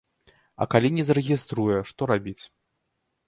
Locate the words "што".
1.89-2.01